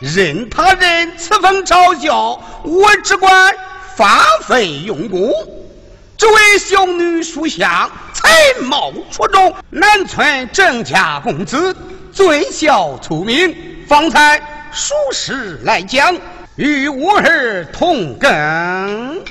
[0.00, 3.54] 任他人此风嘲笑，我只管
[3.96, 5.30] 发奋用功。
[6.16, 8.30] 这位小女书香，才
[8.62, 11.76] 貌出众，南村郑家公子，
[12.12, 13.54] 尊孝聪明，
[13.86, 14.40] 方才。
[14.72, 16.16] 属实来讲，
[16.54, 19.24] 与我儿同根，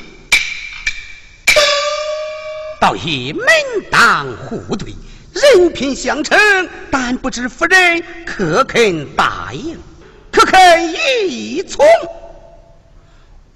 [2.80, 3.46] 倒也门
[3.90, 4.94] 当户对，
[5.32, 6.38] 人品相称。
[6.92, 9.80] 但不知夫人可肯答应，
[10.40, 10.94] 不肯
[11.28, 11.86] 一从？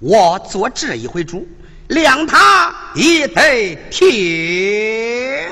[0.00, 1.48] 我做这一回主，
[1.88, 5.48] 量他一得听。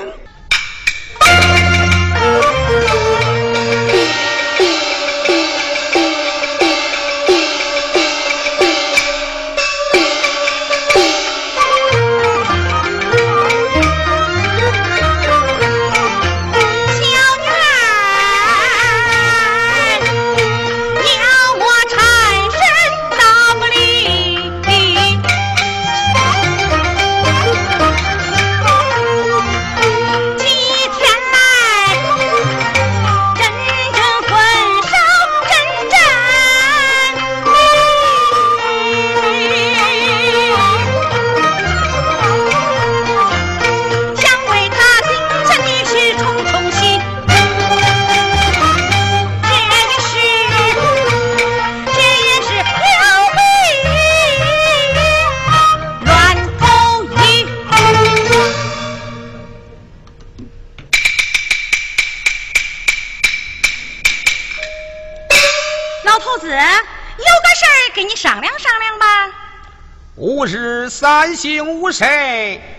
[71.03, 72.07] 三省吾身，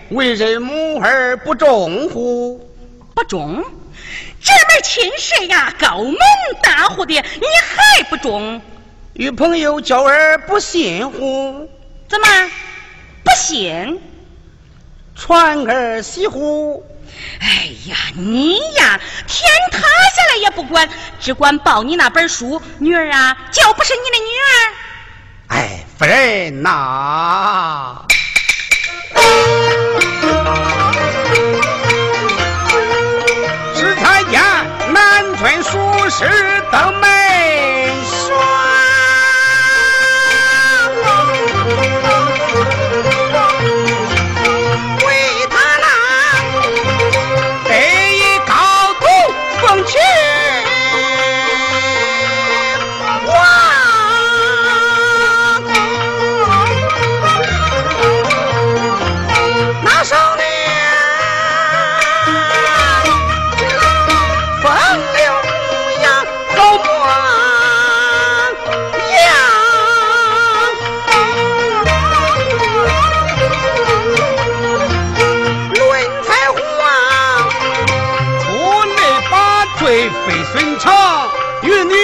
[0.09, 2.57] 为人母而不忠乎？
[3.13, 3.63] 不忠？
[4.41, 6.15] 这门亲事呀，高门
[6.63, 8.59] 大户的，你还不忠？
[9.13, 11.69] 与朋友交而不信乎？
[12.09, 12.27] 怎么
[13.23, 14.01] 不信？
[15.15, 16.83] 传儿媳乎？
[17.39, 22.59] 哎呀，你呀，天塌下来也不管，只管抱你那本书。
[22.79, 24.73] 女儿啊，就不是你的女儿。
[25.47, 28.03] 哎，夫人呐，
[33.73, 34.41] 只参见
[34.93, 36.25] 南村书师
[36.71, 37.14] 登门
[81.65, 81.94] 月亮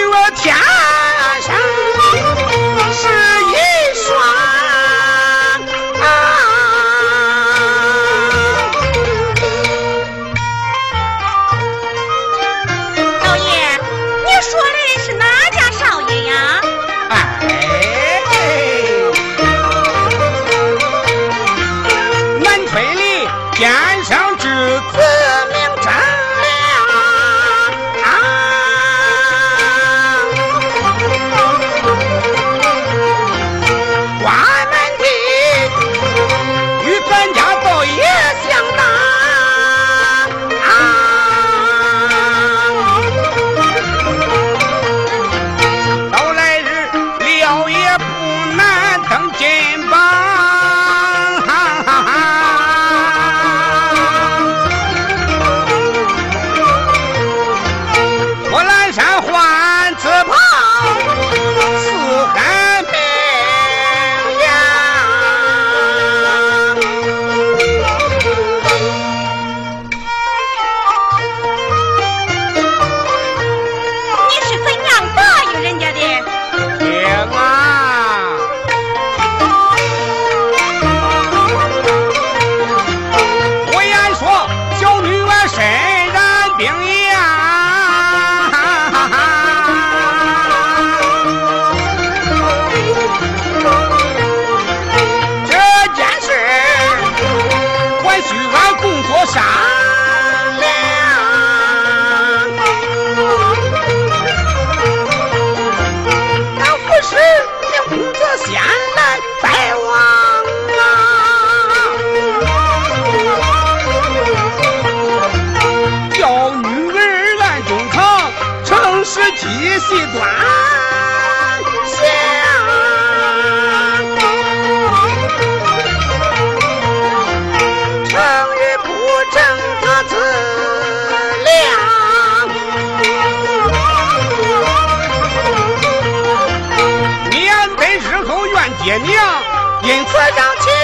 [139.84, 140.81] 因此让其。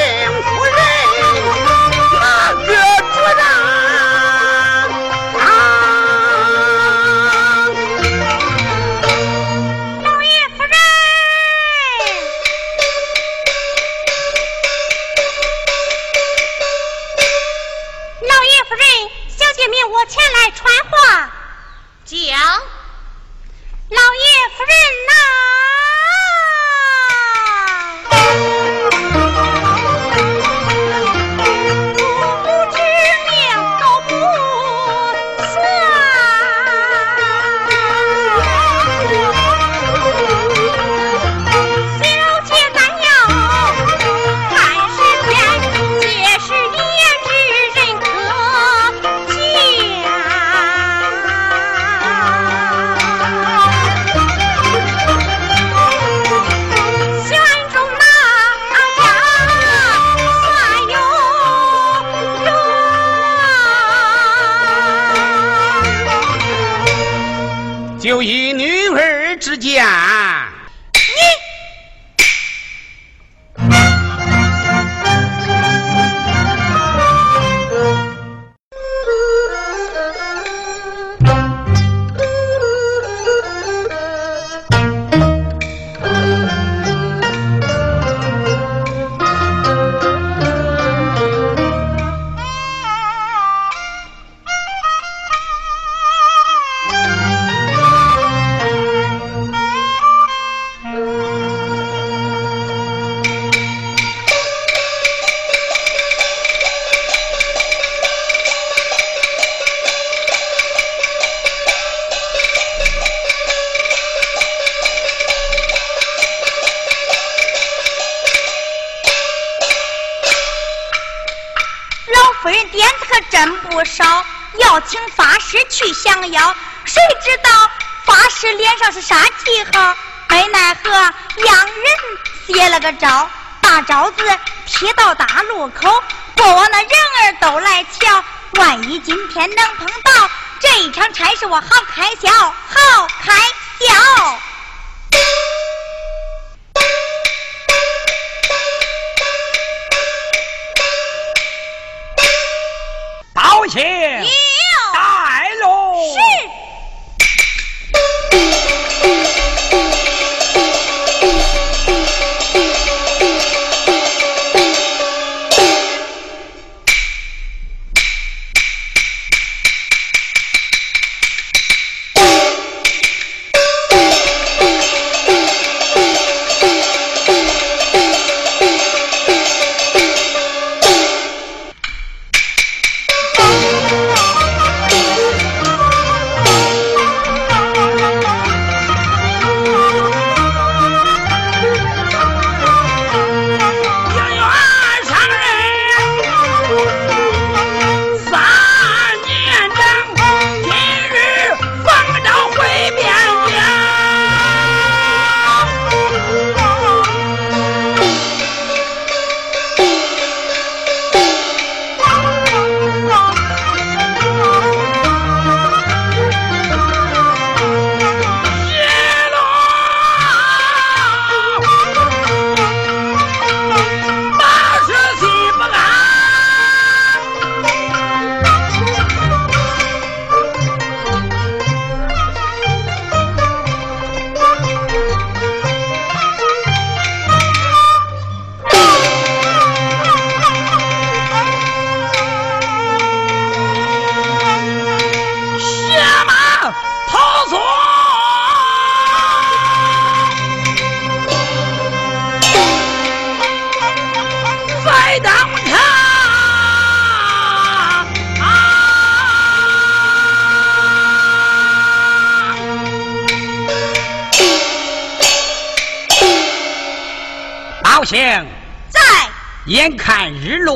[134.65, 136.03] 贴到大路口
[136.35, 140.29] 过往的人儿都来瞧万一今天能碰到
[140.59, 143.33] 这一场差事我好开销好开
[143.79, 144.46] 销。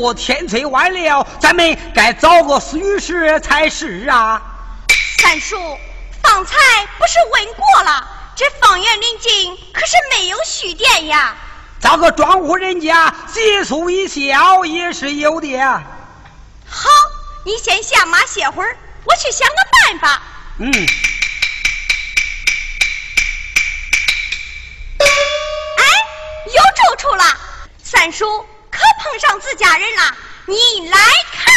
[0.02, 4.42] 看日落天催晚了，咱们该找个虚实才是啊。
[5.20, 5.56] 三叔，
[6.24, 6.58] 方才
[6.98, 11.36] 不是问过了，这方圆临近可是没有蓄电呀。
[11.80, 15.60] 找个庄户人家借宿一宵也是有的。
[16.68, 16.90] 好，
[17.46, 20.22] 你先下马歇会儿，我去想个办法。
[20.58, 20.72] 嗯。
[25.78, 25.84] 哎，
[26.48, 27.24] 有住处了，
[27.84, 28.46] 三叔
[29.12, 30.16] 可碰上自家人了，
[30.46, 30.98] 你来
[31.34, 31.54] 看。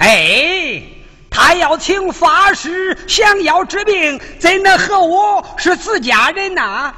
[0.00, 0.82] 哎，
[1.30, 6.94] 他要请法师，降妖治病，怎能和我是自家人呐？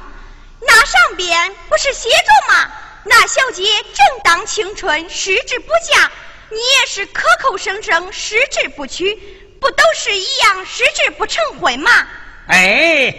[0.59, 2.69] 那上边不是写着吗？
[3.05, 6.11] 那小姐正当青春，失志不嫁。
[6.49, 9.15] 你也是口口声声失志不娶，
[9.61, 12.07] 不都是一样失志不成婚吗？
[12.47, 13.15] 哎，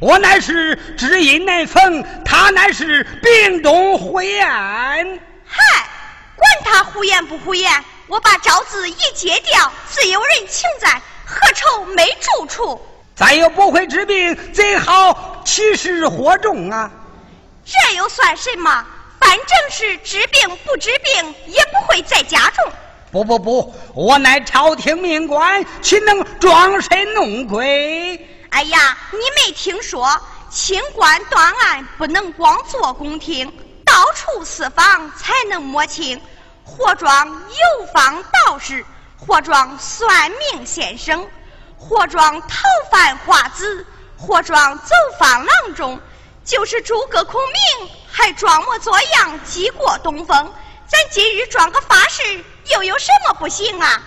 [0.00, 4.46] 我乃是知音难逢，他乃是病中胡言。
[5.44, 5.58] 嗨，
[6.36, 7.72] 管他胡言不胡言，
[8.06, 12.80] 我把招子一揭掉，自有人请在，何愁没住处？
[13.16, 16.88] 咱又不会治病，怎好起事祸众啊？
[17.64, 18.86] 这又算什么？
[19.18, 22.72] 反正是治病不治病，也不会再加重。
[23.10, 28.37] 不不不，我乃朝廷命官，岂能装神弄鬼？
[28.50, 33.46] 哎呀，你没听说，清官断案不能光坐宫廷，
[33.84, 36.20] 到处私访才能摸清。
[36.64, 38.84] 或装游方道士，
[39.16, 41.26] 或装算命先生，
[41.78, 43.86] 或装逃犯花子，
[44.18, 45.98] 或装走访郎中。
[46.44, 50.52] 就是诸葛孔明，还装模作样击过东风。
[50.86, 54.02] 咱今日装个法师，又有什么不行啊？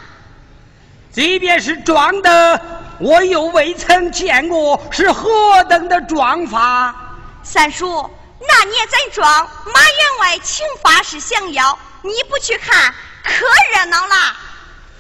[1.12, 2.62] 即便是装的，
[3.00, 6.96] 我又未曾见过是何等的装法。
[7.44, 9.28] 三叔，那年咱庄
[9.74, 14.16] 马员外请法师降妖，你不去看，可热闹了。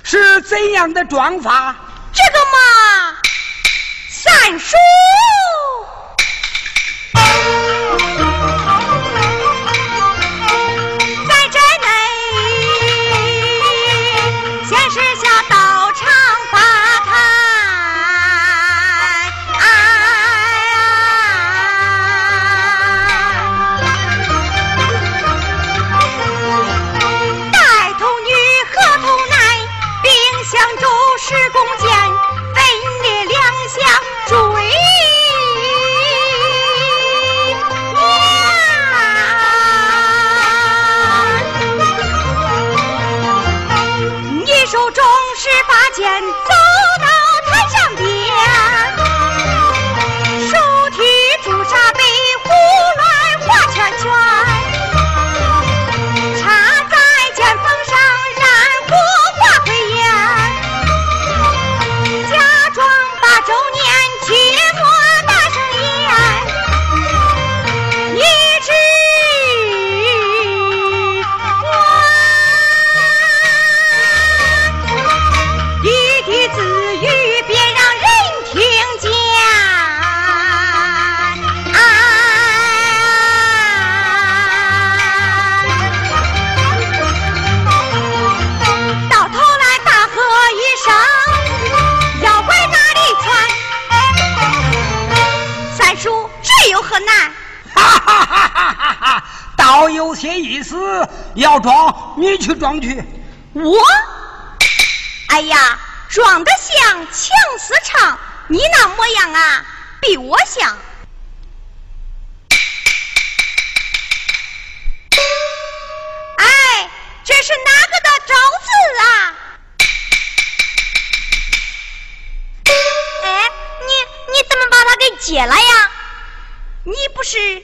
[0.04, 1.74] 是怎样的装法？
[2.14, 3.18] 这个嘛，
[4.10, 4.76] 三叔。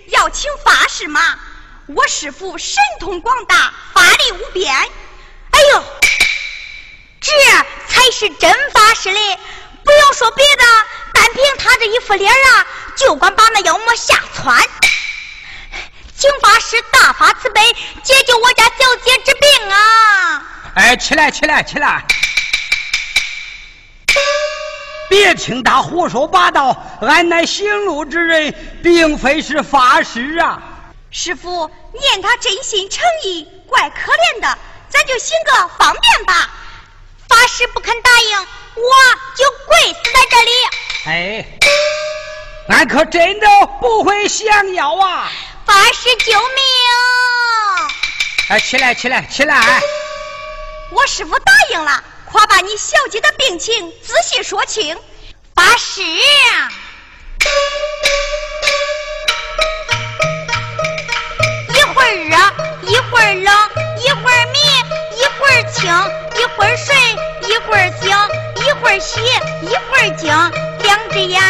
[0.07, 1.37] 要请法师吗？
[1.87, 4.75] 我师傅神通广大，法力无边。
[4.75, 5.83] 哎呦，
[7.21, 7.31] 这
[7.87, 9.39] 才是真法师嘞！
[9.85, 10.63] 不用说别的，
[11.13, 12.67] 单凭他这一副脸啊，
[12.97, 14.61] 就管把那妖魔吓窜。
[16.17, 17.61] 请法师大发慈悲，
[18.03, 20.43] 解救我家小姐之病啊！
[20.75, 22.03] 哎，起来，起来，起来！
[25.09, 30.61] 别听他胡说八道，俺乃行路之人，并非是法师啊。
[31.09, 34.57] 师傅，念他真心诚意，怪可怜的，
[34.89, 36.49] 咱就行个方便吧。
[37.29, 38.93] 法师不肯答应，我
[39.35, 40.51] 就跪死在这里。
[41.05, 41.45] 哎，
[42.69, 43.47] 俺可真的
[43.79, 45.31] 不会降妖啊！
[45.65, 46.47] 法师救命！
[48.49, 49.81] 哎，起来，起来，起来！
[50.91, 54.99] 我师傅答应了，快把你小姐的病情仔细说清。
[55.55, 56.01] 发誓。
[56.01, 56.19] 一
[61.93, 62.35] 会儿热，
[62.83, 63.69] 一会儿冷，
[64.03, 64.59] 一会儿迷，
[65.17, 65.89] 一会儿清，
[66.37, 66.93] 一会儿睡，
[67.47, 68.09] 一会儿醒，
[68.55, 69.21] 一会儿洗，
[69.61, 70.27] 一会儿惊。
[70.83, 71.41] 两只眼，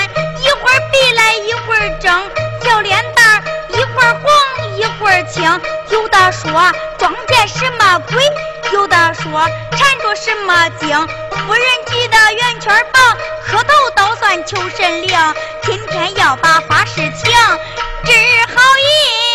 [0.41, 2.29] 一会儿闭来，一会儿睁。
[2.63, 4.29] 小脸蛋，一会儿红，
[4.77, 5.59] 一会儿青。
[5.89, 8.23] 有的说撞见什么鬼，
[8.73, 10.89] 有的说缠着什么经。
[11.47, 15.09] 夫人急得圆圈棒，磕头倒算求神灵。
[15.63, 17.33] 今天要把发事情，
[18.03, 18.11] 治
[18.53, 19.26] 好一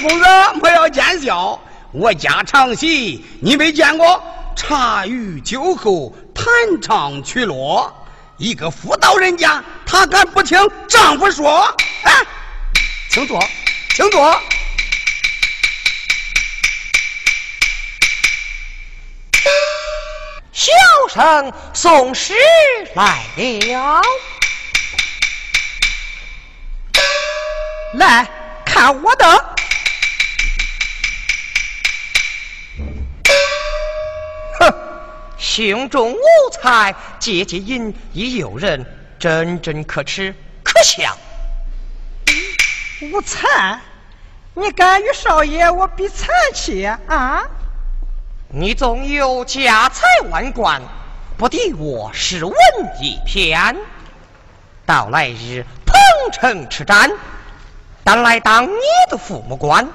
[0.00, 1.60] 公子莫要见笑
[1.92, 4.22] 我家唱戏，你没见过？
[4.54, 6.46] 茶余酒后弹
[6.80, 8.06] 唱曲落，
[8.38, 11.62] 一个妇道人家，她敢不听丈夫说？
[12.04, 12.12] 哎，
[13.10, 13.38] 请坐，
[13.94, 14.40] 请坐。
[20.52, 20.72] 小
[21.12, 22.34] 生送诗
[22.94, 24.02] 来了，
[27.94, 28.26] 来
[28.64, 29.55] 看我的。
[35.46, 38.84] 胸中无才，借借饮亦诱人，
[39.16, 41.16] 真真可耻可笑。
[43.00, 43.80] 无才，
[44.54, 47.44] 你敢与少爷我比才气啊？
[48.48, 50.82] 你纵有家财万贯，
[51.38, 52.54] 不敌我是文
[53.00, 53.76] 一篇。
[54.84, 57.08] 到来日彭城吃战，
[58.02, 59.88] 但来当你的父母官，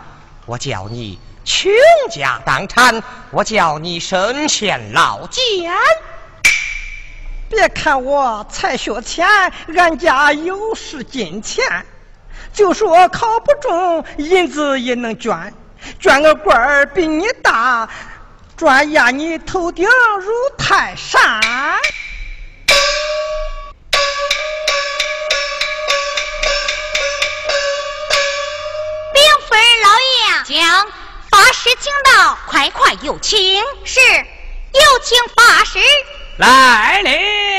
[0.46, 1.20] 我叫你。
[1.44, 1.72] 倾
[2.10, 5.74] 家荡产，我叫你身陷牢监。
[7.50, 9.28] 别看我才学浅，
[9.76, 11.86] 俺家有是金钱。
[12.54, 15.54] 就说考不中，银子也能捐。
[16.00, 17.90] 捐个官儿比你大，
[18.56, 19.88] 专压你头顶
[20.20, 21.42] 如泰山。
[29.14, 29.90] 禀夫人老
[30.54, 31.01] 爷，将。
[31.52, 33.62] 师，请到，快快有请。
[33.84, 35.80] 是，有请法师
[36.38, 37.51] 来临。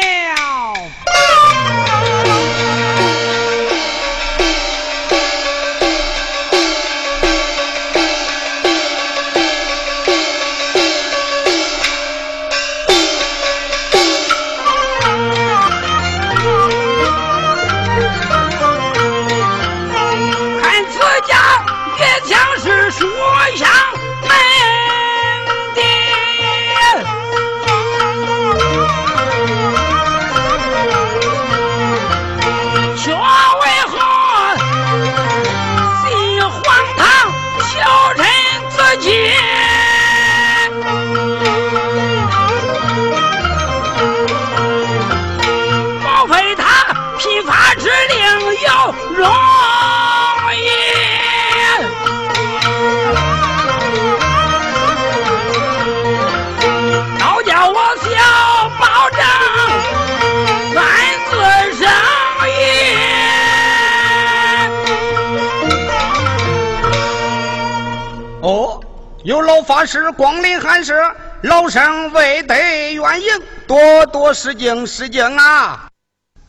[69.62, 70.94] 法师光临寒舍，
[71.42, 73.28] 老生未得远迎，
[73.66, 75.88] 多多失敬失敬啊！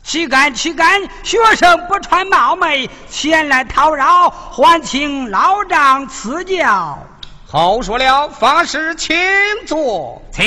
[0.03, 1.01] 岂敢岂敢！
[1.23, 6.99] 学生不穿冒昧，前来讨扰，还请老丈赐教。
[7.47, 9.15] 好说了，法师请
[9.65, 10.21] 坐。
[10.33, 10.43] 请。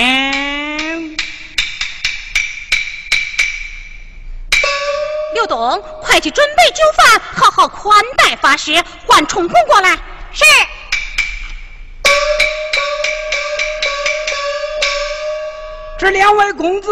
[5.35, 8.83] 刘东，快去准备酒饭，好好款待法师。
[9.07, 9.91] 唤冲红过来。
[10.33, 10.45] 是。
[16.07, 16.89] 这两位公子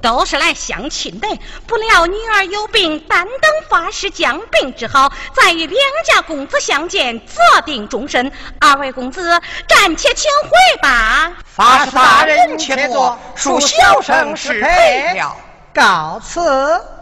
[0.00, 1.26] 都是来相亲的，
[1.66, 8.30] 不料女儿有病，单等法师将病治好，再与两家公子相见，择定终身。
[8.60, 11.32] 二位公子暂且请回吧。
[11.46, 15.36] 法师大人且坐，恕小生失陪了。
[15.74, 16.40] 告辞。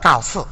[0.01, 0.43] 告辞。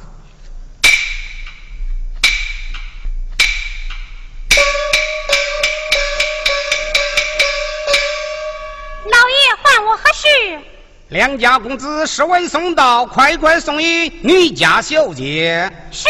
[10.22, 10.60] 唤我何事？
[11.08, 15.70] 两家公子侍卫送到，快快送与女家小姐。
[15.90, 16.08] 是。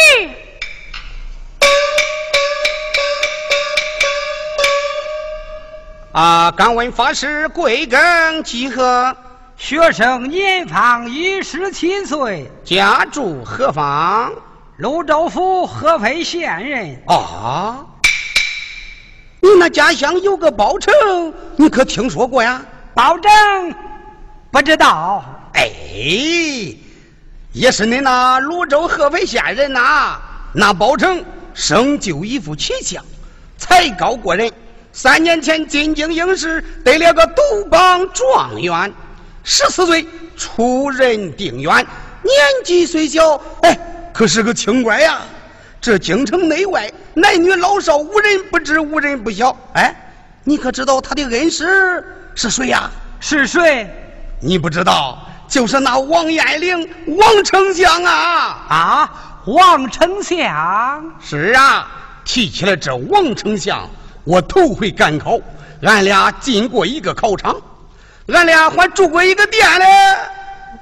[6.12, 9.16] 啊，敢问法师贵庚几何？
[9.56, 14.32] 学生年方一十七岁，家住何方？
[14.76, 17.02] 泸州府合肥县人。
[17.06, 17.86] 啊，
[19.40, 20.92] 你那家乡有个包拯，
[21.56, 22.60] 你可听说过呀？
[22.94, 23.30] 包拯
[24.52, 25.24] 不知道。
[25.54, 25.70] 哎，
[27.52, 30.20] 也是你那泸州合肥县人呐。
[30.52, 33.02] 那包拯生就一副奇相，
[33.56, 34.52] 才高过人。
[34.92, 38.92] 三年前进京应试，得了个独榜状元。
[39.42, 41.74] 十四岁出任定远，
[42.22, 43.78] 年纪虽小，哎，
[44.12, 45.22] 可是个清官呀。
[45.80, 49.56] 这京城内外男女老少无人不知，无人不晓。
[49.72, 49.96] 哎，
[50.44, 52.90] 你可知道他的恩师是谁呀？
[53.18, 53.88] 是谁？
[54.44, 56.76] 你不知道，就是那王延龄，
[57.16, 58.66] 王丞相啊！
[58.68, 59.12] 啊，
[59.46, 61.14] 王丞相。
[61.24, 61.86] 是啊，
[62.24, 63.88] 提起来这王丞相，
[64.24, 65.38] 我头回赶考，
[65.82, 67.54] 俺俩进过一个考场。
[68.26, 69.86] 俺俩还住过一个店嘞，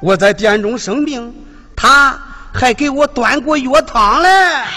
[0.01, 1.35] 我在店中生病，
[1.77, 2.19] 他
[2.53, 4.29] 还给我端过药汤嘞。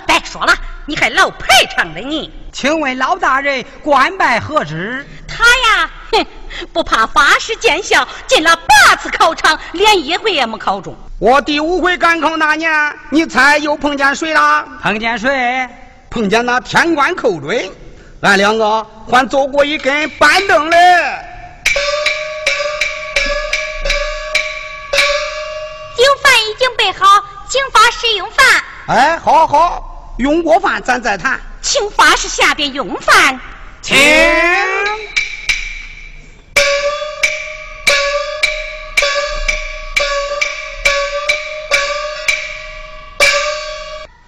[0.06, 0.54] 别说了，
[0.86, 2.30] 你还老排场的你。
[2.52, 5.08] 请问老大人官拜何职？
[5.28, 5.90] 他呀，哼，
[6.72, 10.96] 不怕法师见笑，进了八次考场，连一回也没考中。
[11.20, 12.72] 我第五回赶考那年，
[13.10, 14.66] 你猜又碰见谁了？
[14.82, 15.68] 碰见谁？
[16.10, 17.72] 碰见那天官寇准，
[18.22, 20.78] 俺两个还坐过一根板凳嘞。
[25.96, 28.46] 酒饭已经备好，请法师用饭。
[28.88, 31.40] 哎，好好，用过饭咱再谈。
[31.62, 33.40] 请法师下边用饭。
[33.82, 33.96] 请。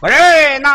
[0.06, 0.70] 夫人呐，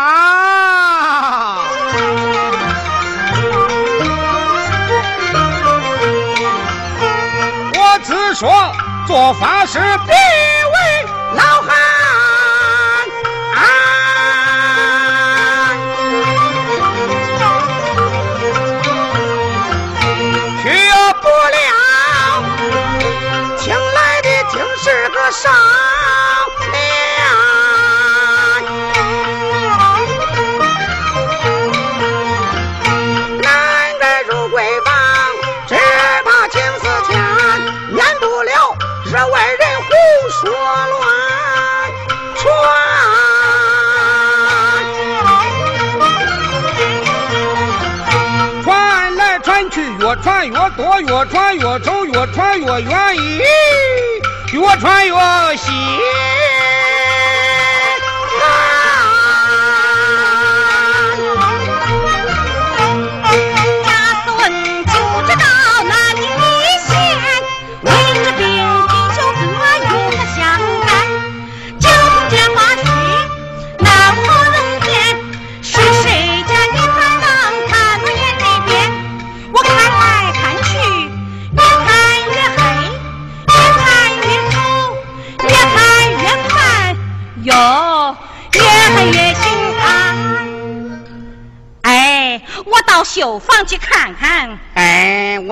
[7.78, 8.50] 我只说
[9.06, 10.12] 做法事必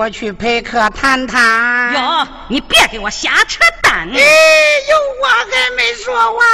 [0.09, 1.93] 我去陪客谈谈。
[1.93, 4.09] 哟，你别给我瞎扯淡！
[4.11, 4.19] 哎，
[4.89, 6.47] 有话还没说完。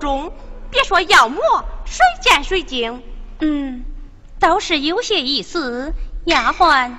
[0.00, 0.32] 中，
[0.70, 1.40] 别说妖魔，
[1.84, 3.02] 谁见谁惊。
[3.38, 3.84] 嗯，
[4.40, 5.92] 倒是有些意思。
[6.24, 6.96] 丫鬟，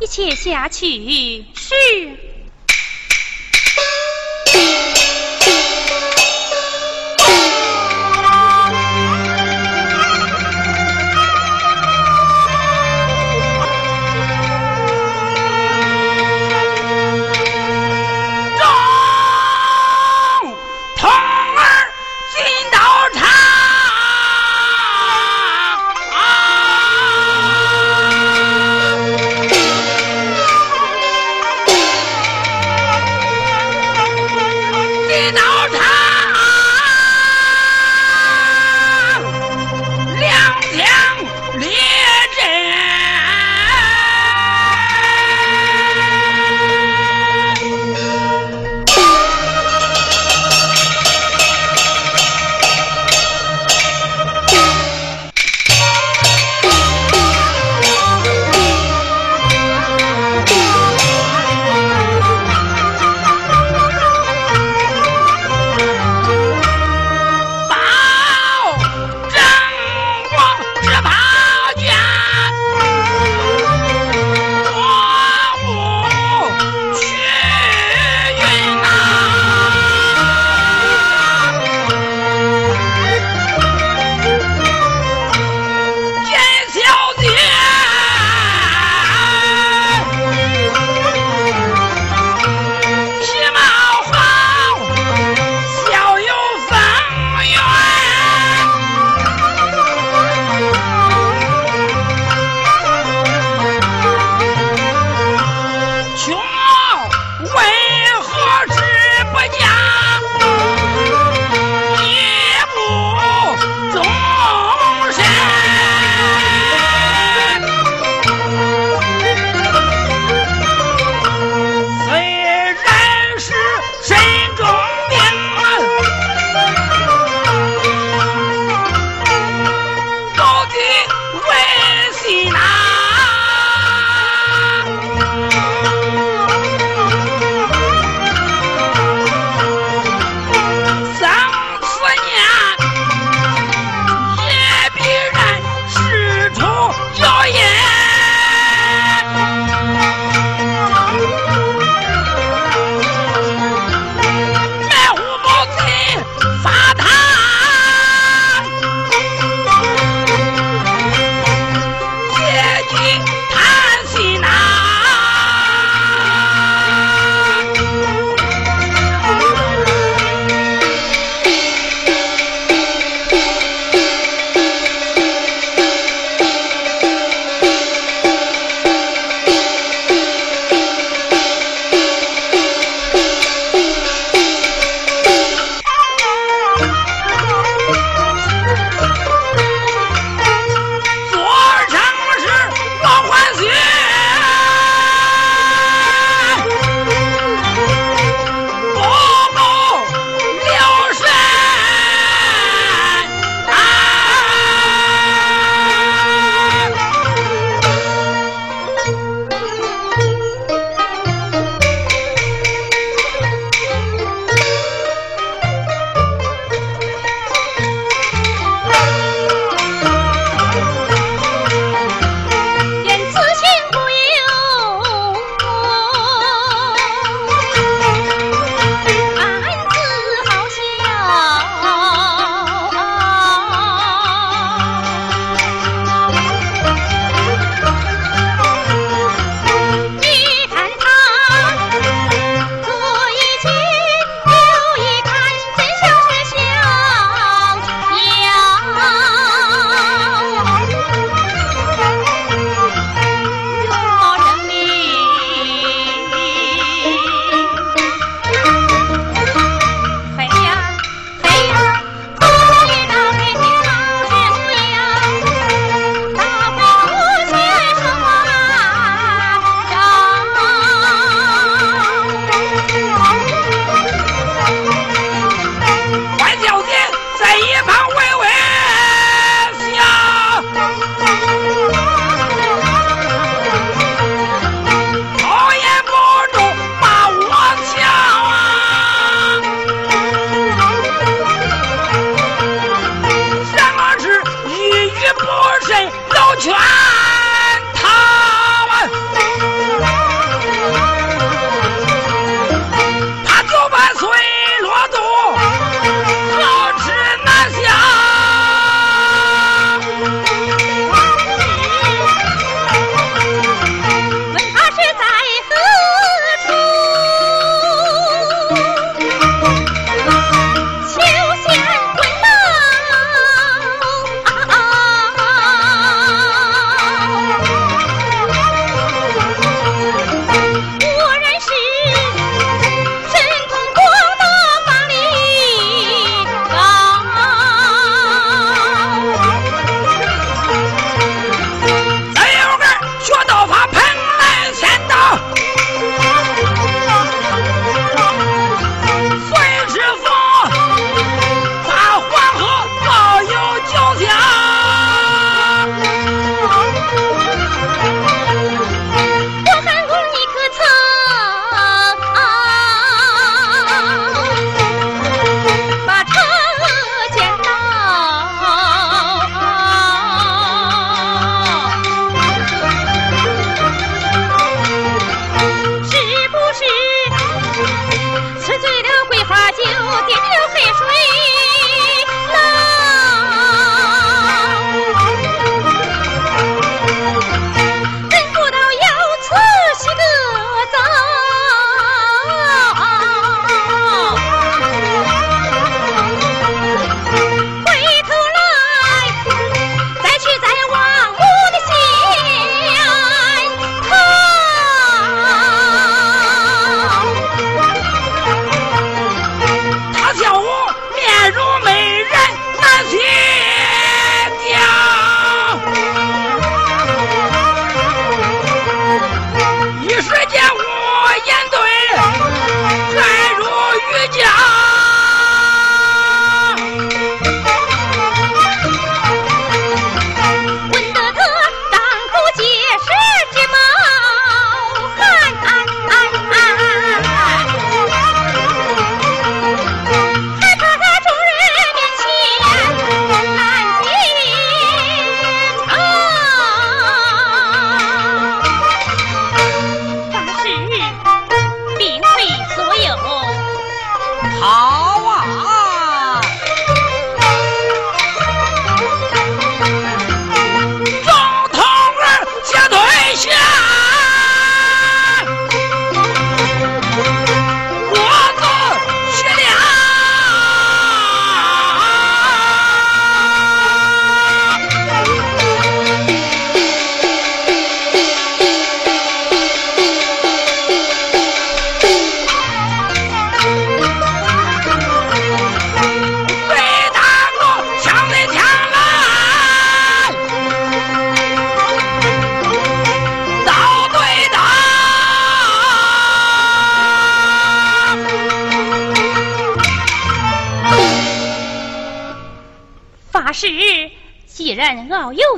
[0.00, 1.44] 你且下去。
[1.54, 1.74] 是。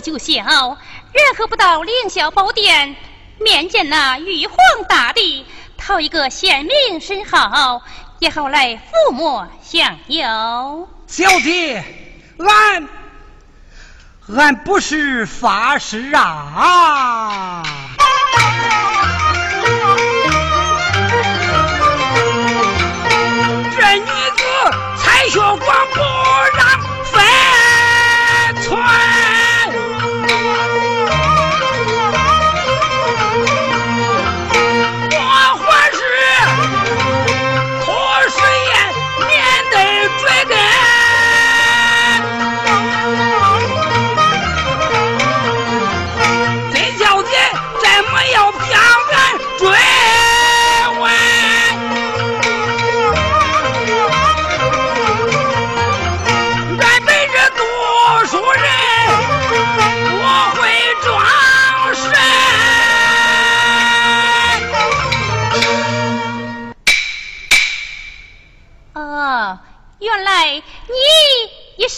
[0.05, 0.35] 就小，
[1.15, 2.95] 任何不到凌霄宝殿
[3.41, 5.47] 面见那玉皇大帝，
[5.79, 7.81] 讨一个贤名身号，
[8.19, 10.89] 也好来抚摸享有。
[11.07, 11.83] 小姐，
[12.39, 12.87] 俺
[14.37, 17.63] 俺不是法师啊！
[23.75, 24.45] 这女子
[24.99, 25.59] 才学广
[25.95, 26.14] 播。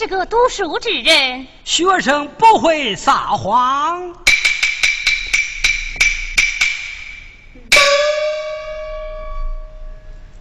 [0.07, 4.15] 是个读书之人，学生不会撒谎。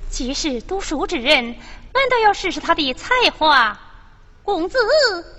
[0.07, 1.55] 既是读书之人，
[1.95, 3.75] 难道要试试他的才华？
[4.43, 4.77] 公子，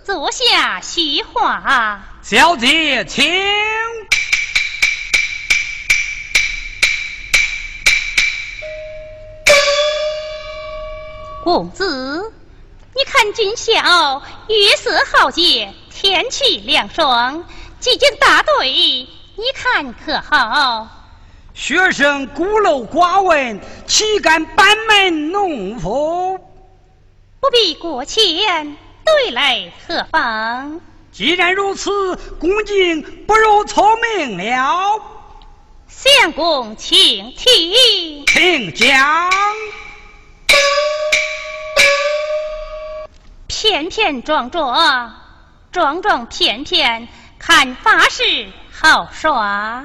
[0.04, 2.02] 坐下叙话。
[2.20, 3.32] 小姐，请。
[11.44, 12.34] 公子，
[12.96, 17.44] 你看今宵月色好洁，天气凉爽，
[17.78, 20.88] 即将大队，你看可好？
[21.52, 26.38] 学生孤陋寡闻，岂敢班门弄斧？
[27.38, 30.80] 不必过谦，对来何妨？
[31.12, 34.98] 既然如此，恭敬不如从命了。
[35.86, 39.30] 相公，请听，请讲。
[43.46, 45.14] 片片桩桩，
[45.70, 49.84] 桩桩片片，看法式好耍。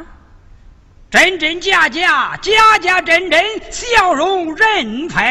[1.12, 5.24] 真真假假，假假真真，笑容人分。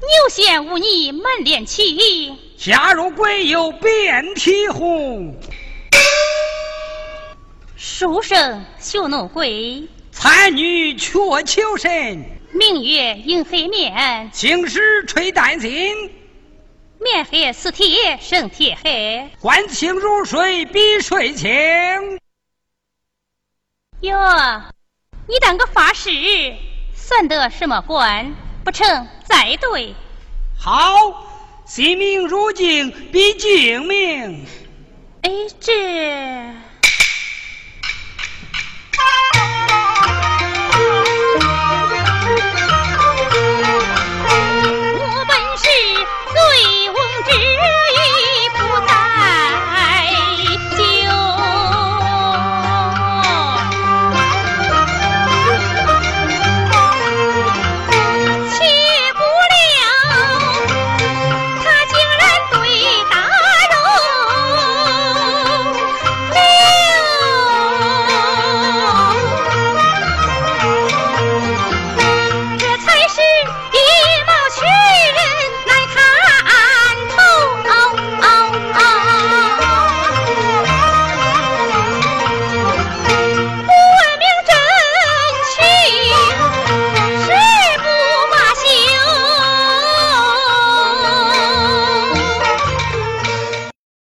[0.00, 5.40] 牛贤无你满脸青，下入鬼有遍体红。
[7.76, 12.24] 书生学弄鬼，才女却求神。
[12.52, 16.10] 明月映黑面，青石吹丹心。
[17.02, 21.50] 面黑似铁身体黑，官清如水比水清。
[24.00, 24.18] 哟，
[25.28, 26.10] 你当个法师，
[26.94, 28.32] 算得什么官？
[28.64, 29.94] 不成，再对。
[30.58, 31.26] 好，
[31.66, 34.46] 惜命如镜比镜明。
[35.22, 36.61] 哎，这。